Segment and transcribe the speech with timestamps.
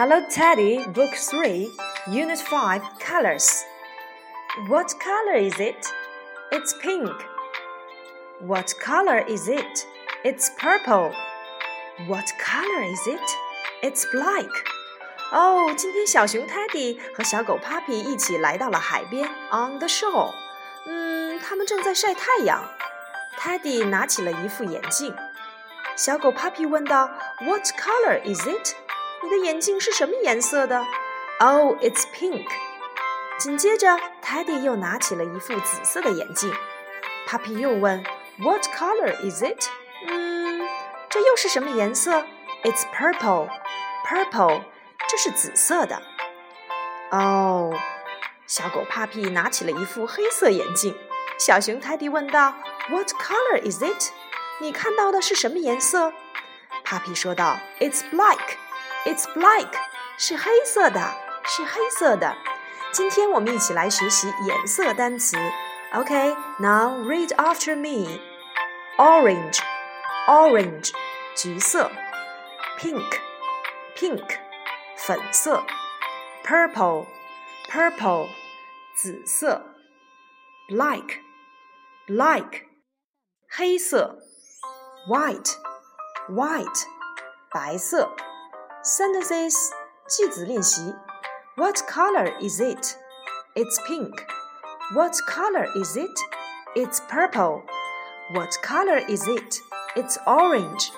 [0.00, 1.70] Hello Teddy, Book 3,
[2.08, 3.64] Unit 5, Colors.
[4.68, 5.86] What color is it?
[6.50, 7.12] It's pink.
[8.40, 9.86] What color is it?
[10.24, 11.12] It's purple.
[12.08, 13.20] What color is it?
[13.82, 14.48] It's black.
[15.32, 20.32] 哦，今天小熊 Teddy 和小狗 Puppy 一起来到了海边，on the shore。
[20.86, 22.64] 嗯，他们正在晒太阳。
[23.38, 25.14] Teddy 拿起了一副眼镜。
[25.96, 28.74] 小狗 Puppy 问道：“What color is it？”
[29.23, 30.85] 你的眼镜是什么颜色的
[31.39, 32.47] ？Oh, it's pink。
[33.37, 36.53] 紧接着，Teddy 又拿起了一副紫色的眼镜。
[37.27, 38.03] Puppy 又问
[38.37, 39.67] ：What color is it？
[40.07, 40.67] 嗯，
[41.09, 42.25] 这又是什么颜色
[42.63, 43.49] ？It's purple。
[44.05, 44.63] Purple，
[45.07, 46.01] 这是紫色的。
[47.11, 47.71] 哦，
[48.47, 50.97] 小狗 Puppy 拿起了一副黑色眼镜。
[51.37, 52.55] 小熊 Teddy 问道
[52.89, 54.11] ：What color is it？
[54.59, 56.11] 你看到的是什么颜色
[56.85, 58.39] ？Puppy 说道：It's black。
[59.04, 59.68] It's black，
[60.18, 61.00] 是黑色的，
[61.44, 62.36] 是黑色的。
[62.92, 65.36] 今天我们一起来学习颜色单词。
[65.92, 68.18] OK，now read after me.
[68.96, 69.60] Orange,
[70.26, 70.92] orange，
[71.36, 71.90] 橘色。
[72.78, 73.20] Pink,
[73.94, 74.38] pink，
[74.96, 75.62] 粉色。
[76.44, 77.06] Purple,
[77.70, 78.28] purple，
[78.96, 79.64] 紫色。
[80.68, 81.20] Black,
[82.06, 82.62] black，
[83.48, 84.18] 黑色。
[85.08, 85.54] White,
[86.28, 86.84] white，
[87.50, 88.10] 白色。
[88.82, 89.54] Sentences
[90.08, 90.94] 句子练习。
[91.56, 92.96] What color is it?
[93.54, 94.12] It's pink.
[94.94, 96.12] What color is it?
[96.74, 97.62] It's purple.
[98.32, 99.60] What color is it?
[99.94, 100.90] It's orange.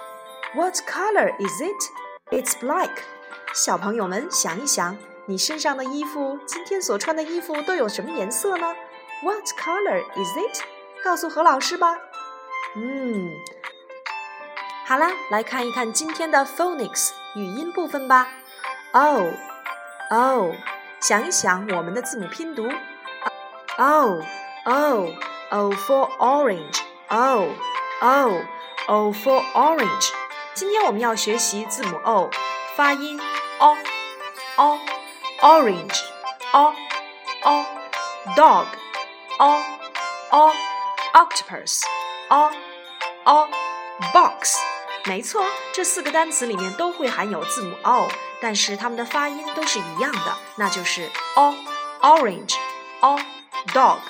[0.55, 1.83] What color is it?
[2.31, 2.91] It's black.
[3.55, 8.75] 小朋友们想一想，你身上的衣服，今天所穿的衣服都有什么颜色呢？
[9.23, 10.63] What color is it?
[11.03, 11.97] 告诉何老师吧。
[12.77, 13.31] 嗯，
[14.86, 17.12] 好啦，来看一看今天的 phonics。
[17.36, 18.28] 语音部分吧。
[18.92, 19.32] O
[20.10, 20.56] O，
[21.00, 22.70] 想一想我们的字母拼读。
[23.78, 24.22] O
[24.66, 25.10] O
[25.52, 26.82] O for orange。
[27.08, 27.48] O
[28.02, 28.42] O
[28.88, 30.10] O for orange。
[30.54, 32.30] 今天我们要学习字母 O
[32.76, 33.20] 发音。
[33.60, 33.78] O
[34.58, 34.80] O
[35.40, 36.02] orange。
[36.52, 36.74] O
[37.44, 37.66] O
[38.36, 38.66] dog。
[39.40, 39.62] O
[40.32, 40.52] O
[41.14, 41.82] octopus。
[42.28, 42.52] O
[43.24, 43.48] O
[44.14, 44.58] box。
[45.05, 45.43] 没错，
[45.73, 48.09] 这四个单词里面都会含有字母 o，
[48.41, 51.55] 但是它们的发音都是一样的，那就是 o
[52.03, 52.57] orange
[53.01, 53.19] o
[53.69, 54.01] dog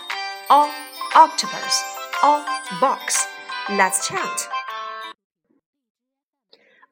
[0.49, 0.69] o
[1.15, 1.83] octopus
[2.23, 2.43] o
[2.81, 4.49] box。Let's chant.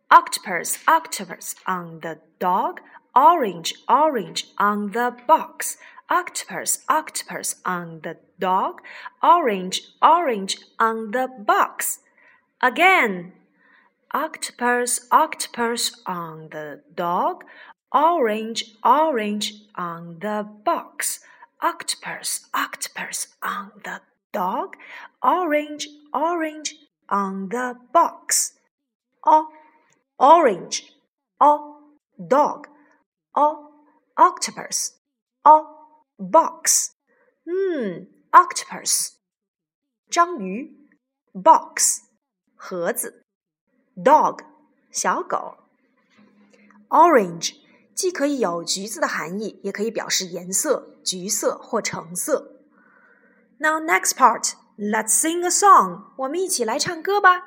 [0.09, 2.81] Octopus, octopus on the dog,
[3.15, 5.79] orange, orange on the box.
[6.09, 8.83] Octopus, octopus on the dog,
[9.21, 11.99] orange, orange on the box.
[12.61, 13.33] Again.
[14.13, 17.45] Octopus, octopus on the dog,
[17.93, 21.21] orange, orange on the box.
[21.63, 24.01] Octopus, octopus on the
[24.33, 24.77] dog,
[25.23, 26.75] orange, orange
[27.09, 28.53] on the box.
[29.25, 29.49] O,
[30.19, 30.93] orange,
[31.41, 31.77] o,
[32.29, 32.69] dog,
[33.35, 33.71] o,
[34.17, 34.93] octopus,
[35.45, 35.67] o,
[36.19, 36.93] box.
[37.49, 39.13] 嗯，octopus，
[40.11, 40.75] 章鱼，
[41.33, 42.03] box，
[42.57, 43.25] 盒子。
[43.97, 44.41] dog
[44.91, 45.57] 小狗，
[46.89, 47.55] orange
[47.95, 52.53] 既可以有橘子的含义，也可以表示颜色，橘色或橙色。
[53.59, 56.03] Now next part, let's sing a song。
[56.17, 57.45] 我们一起来唱歌吧。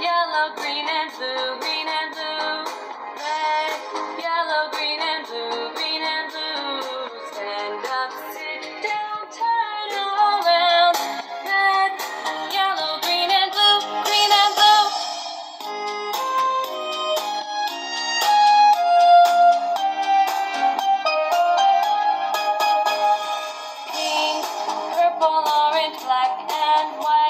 [0.00, 1.71] Yellow, green and blue, green and blue.
[25.91, 27.22] Black and white.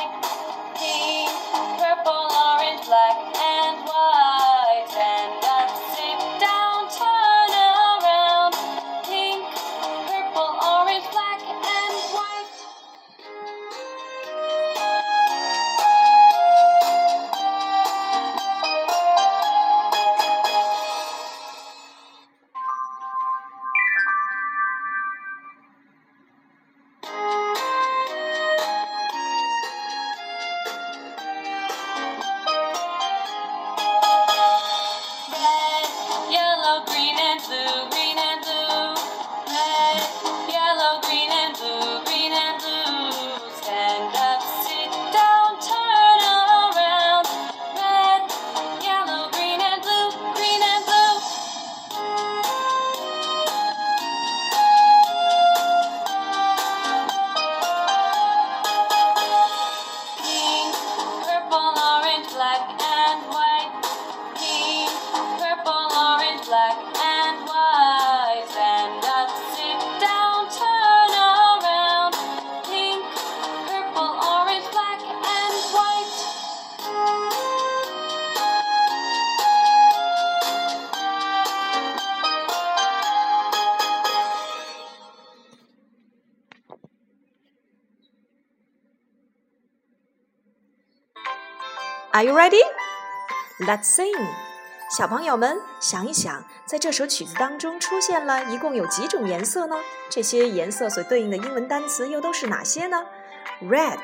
[92.13, 92.63] Are you ready?
[93.61, 94.15] Let's sing.
[94.97, 99.77] 小朋友们，想一想，在这首曲子当中出现了一共有几种颜色呢？
[100.09, 103.05] 这些颜色所对应的英文单词又都是哪些呢？
[103.61, 104.01] Red,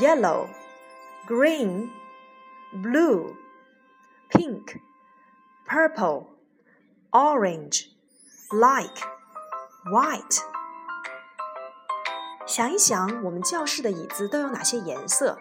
[0.00, 0.48] yellow,
[1.26, 1.88] green,
[2.74, 3.34] blue,
[4.30, 4.80] pink,
[5.66, 6.26] purple,
[7.10, 7.86] orange,
[8.50, 9.00] like,
[9.90, 10.42] white.
[12.46, 15.38] 想一想，我们教室的椅子都有哪些颜色？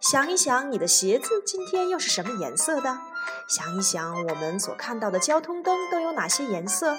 [0.00, 2.98] 想一想，你的鞋子今天又是什么颜色的？
[3.46, 6.96] 想一想，我们所看到的交通灯都有哪些颜色？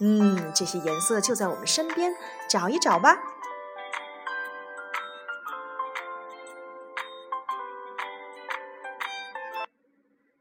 [0.00, 2.14] 嗯，这些颜色就在我们身边，
[2.50, 3.18] 找一找吧。